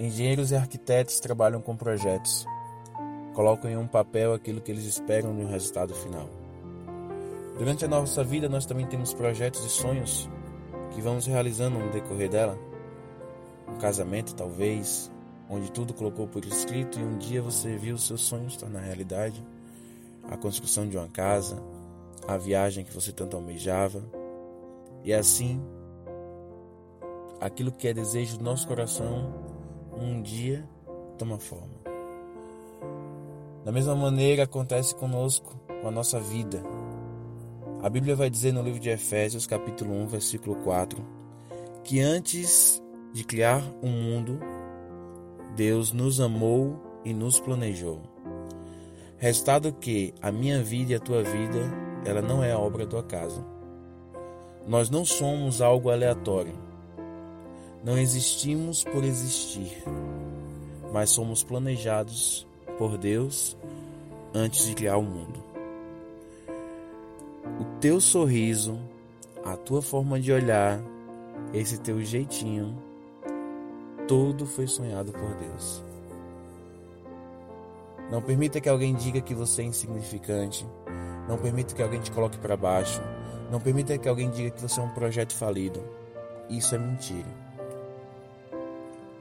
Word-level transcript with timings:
Engenheiros 0.00 0.50
e 0.50 0.56
arquitetos 0.56 1.20
trabalham 1.20 1.60
com 1.60 1.76
projetos. 1.76 2.46
Colocam 3.34 3.70
em 3.70 3.76
um 3.76 3.86
papel 3.86 4.32
aquilo 4.32 4.58
que 4.58 4.72
eles 4.72 4.86
esperam 4.86 5.34
no 5.34 5.46
resultado 5.46 5.94
final. 5.94 6.26
Durante 7.58 7.84
a 7.84 7.88
nossa 7.88 8.24
vida, 8.24 8.48
nós 8.48 8.64
também 8.64 8.86
temos 8.86 9.12
projetos 9.12 9.62
e 9.62 9.68
sonhos 9.68 10.26
que 10.94 11.02
vamos 11.02 11.26
realizando 11.26 11.78
no 11.78 11.90
decorrer 11.90 12.30
dela. 12.30 12.58
Um 13.68 13.76
casamento, 13.76 14.34
talvez, 14.34 15.12
onde 15.50 15.70
tudo 15.70 15.92
colocou 15.92 16.26
por 16.26 16.46
escrito 16.46 16.98
e 16.98 17.04
um 17.04 17.18
dia 17.18 17.42
você 17.42 17.76
viu 17.76 17.96
os 17.96 18.06
seus 18.06 18.22
sonhos 18.22 18.56
tornar 18.56 18.80
realidade. 18.80 19.44
A 20.30 20.36
construção 20.38 20.88
de 20.88 20.96
uma 20.96 21.08
casa, 21.08 21.62
a 22.26 22.38
viagem 22.38 22.86
que 22.86 22.94
você 22.94 23.12
tanto 23.12 23.36
almejava. 23.36 24.02
E 25.04 25.12
assim, 25.12 25.62
aquilo 27.38 27.70
que 27.70 27.86
é 27.86 27.92
desejo 27.92 28.38
do 28.38 28.44
nosso 28.44 28.66
coração, 28.66 29.59
um 30.00 30.22
dia 30.22 30.66
toma 31.18 31.38
forma. 31.38 31.80
Da 33.64 33.70
mesma 33.70 33.94
maneira 33.94 34.44
acontece 34.44 34.94
conosco, 34.94 35.54
com 35.82 35.88
a 35.88 35.90
nossa 35.90 36.18
vida. 36.18 36.62
A 37.82 37.88
Bíblia 37.88 38.16
vai 38.16 38.30
dizer 38.30 38.52
no 38.52 38.62
livro 38.62 38.80
de 38.80 38.88
Efésios, 38.88 39.46
capítulo 39.46 39.92
1, 39.94 40.06
versículo 40.06 40.56
4, 40.56 41.04
que 41.84 42.00
antes 42.00 42.82
de 43.12 43.24
criar 43.24 43.62
o 43.82 43.86
um 43.86 43.90
mundo, 43.90 44.40
Deus 45.54 45.92
nos 45.92 46.20
amou 46.20 46.80
e 47.04 47.12
nos 47.12 47.38
planejou. 47.38 48.00
Restado 49.18 49.72
que 49.72 50.14
a 50.22 50.32
minha 50.32 50.62
vida 50.62 50.92
e 50.92 50.94
a 50.94 51.00
tua 51.00 51.22
vida, 51.22 51.60
ela 52.06 52.22
não 52.22 52.42
é 52.42 52.56
obra 52.56 52.86
do 52.86 52.96
acaso. 52.96 53.44
Nós 54.66 54.88
não 54.88 55.04
somos 55.04 55.60
algo 55.60 55.90
aleatório. 55.90 56.69
Não 57.82 57.98
existimos 57.98 58.84
por 58.84 59.04
existir, 59.04 59.82
mas 60.92 61.10
somos 61.10 61.42
planejados 61.42 62.46
por 62.76 62.98
Deus 62.98 63.56
antes 64.34 64.66
de 64.66 64.74
criar 64.74 64.96
o 64.96 65.02
mundo 65.02 65.50
o 67.60 67.64
teu 67.78 68.00
sorriso, 68.00 68.80
a 69.44 69.54
tua 69.54 69.82
forma 69.82 70.18
de 70.18 70.32
olhar, 70.32 70.80
esse 71.52 71.78
teu 71.78 72.02
jeitinho, 72.02 72.76
tudo 74.08 74.46
foi 74.46 74.66
sonhado 74.66 75.12
por 75.12 75.34
Deus. 75.34 75.84
Não 78.10 78.22
permita 78.22 78.60
que 78.60 78.68
alguém 78.68 78.94
diga 78.94 79.20
que 79.20 79.34
você 79.34 79.60
é 79.60 79.66
insignificante. 79.66 80.66
Não 81.28 81.36
permita 81.38 81.74
que 81.74 81.82
alguém 81.82 82.00
te 82.00 82.10
coloque 82.10 82.38
para 82.38 82.56
baixo. 82.56 83.00
Não 83.52 83.60
permita 83.60 83.96
que 83.98 84.08
alguém 84.08 84.30
diga 84.30 84.50
que 84.50 84.60
você 84.60 84.80
é 84.80 84.82
um 84.82 84.90
projeto 84.90 85.34
falido. 85.34 85.80
Isso 86.48 86.74
é 86.74 86.78
mentira. 86.78 87.28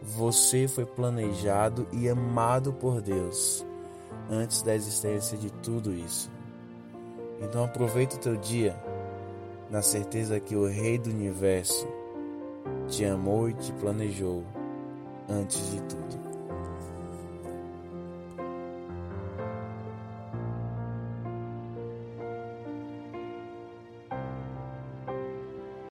Você 0.01 0.67
foi 0.67 0.85
planejado 0.85 1.87
e 1.91 2.07
amado 2.07 2.73
por 2.73 3.01
Deus 3.01 3.65
antes 4.29 4.61
da 4.61 4.73
existência 4.73 5.37
de 5.37 5.51
tudo 5.51 5.93
isso. 5.93 6.31
Então 7.41 7.63
aproveita 7.63 8.15
o 8.15 8.19
teu 8.19 8.35
dia 8.35 8.75
na 9.69 9.81
certeza 9.81 10.39
que 10.39 10.55
o 10.55 10.67
Rei 10.67 10.97
do 10.97 11.09
Universo 11.09 11.87
te 12.87 13.05
amou 13.05 13.49
e 13.49 13.53
te 13.53 13.71
planejou 13.73 14.43
antes 15.29 15.71
de 15.71 15.81
tudo. 15.83 16.28